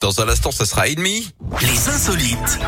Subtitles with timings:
[0.00, 1.30] Dans un instant, ça sera ennemi.
[1.60, 2.58] Les insolites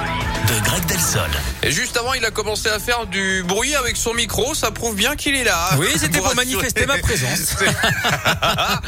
[0.48, 1.30] de Greg Delsol.
[1.62, 4.54] Et juste avant, il a commencé à faire du bruit avec son micro.
[4.54, 5.70] Ça prouve bien qu'il est là.
[5.78, 7.56] Oui, c'était pour, manifester ma présence.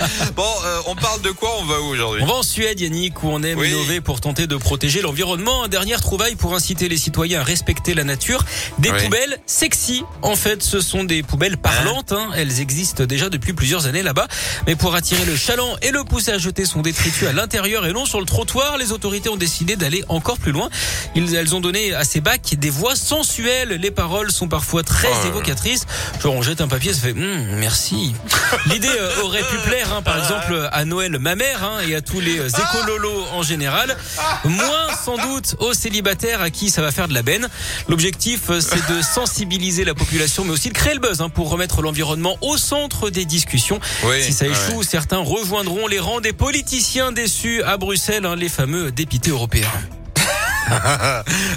[1.15, 3.59] parle de quoi On va où aujourd'hui On va en Suède, Yannick, où on aime
[3.59, 3.69] Oui.
[3.71, 5.69] innover pour tenter de protéger l'environnement.
[5.69, 8.43] Dernière trouvaille pour inciter les citoyens à respecter la nature.
[8.79, 9.03] Des Oui.
[9.03, 10.03] poubelles sexy.
[10.23, 12.13] En fait, ce sont des poubelles parlantes.
[12.13, 12.31] hein.
[12.37, 14.27] Elles existent déjà depuis plusieurs années là-bas.
[14.67, 17.93] Mais pour attirer le chaland et le pousser à jeter son détritus à l'intérieur et
[17.93, 20.69] non sur le trottoir, les autorités ont décidé d'aller encore plus loin.
[21.15, 23.71] Ils, elles ont donné à ces bacs des voix sensuelles.
[23.81, 25.87] Les paroles sont parfois très Oh évocatrices.
[26.23, 28.15] Genre, on jette un papier, ça fait Hum, merci.
[28.67, 32.01] L'idée euh, aurait pu plaire, hein, par exemple, à Noël, ma mère, hein, et à
[32.01, 33.97] tous les euh, écololos en général.
[34.45, 37.49] Moins, sans doute, aux célibataires à qui ça va faire de la benne.
[37.89, 41.51] L'objectif, euh, c'est de sensibiliser la population, mais aussi de créer le buzz hein, pour
[41.51, 43.81] remettre l'environnement au centre des discussions.
[44.05, 44.53] Oui, si ça ouais.
[44.53, 49.71] échoue, certains rejoindront les rangs des politiciens déçus à Bruxelles, hein, les fameux députés européens.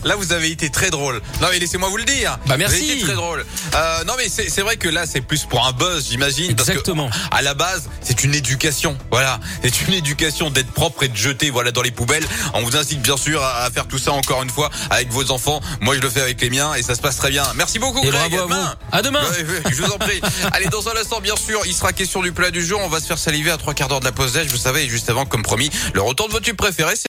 [0.04, 1.22] Là, vous avez été très drôle.
[1.42, 2.38] Non, mais laissez-moi vous le dire.
[2.48, 2.78] Bah, merci.
[2.78, 3.46] Vous avez été très drôle.
[3.76, 6.56] Euh, non, mais c'est vrai que là, c'est plus pour un buzz, j'imagine.
[6.56, 7.10] parce que Exactement.
[7.32, 8.98] à la base, c'est une éducation.
[9.12, 12.26] Voilà, c'est une éducation d'être propre et de jeter voilà dans les poubelles.
[12.54, 15.62] On vous incite bien sûr à, faire tout ça encore une fois avec vos enfants.
[15.82, 17.44] Moi, je le fais avec les miens et ça se passe très bien.
[17.56, 18.32] Merci beaucoup, Et Greg.
[18.32, 18.76] bravo à demain.
[18.92, 18.98] vous.
[18.98, 19.22] À demain.
[19.72, 20.22] Je vous en prie.
[20.52, 22.80] Allez, dans un instant, bien sûr, il sera question du plat du jour.
[22.84, 24.84] On va se faire saliver à trois quarts d'heure de la pause d'âge, vous savez.
[24.86, 26.96] Et juste avant, comme promis, le retour de votre tube préféré.
[26.96, 27.06] c'est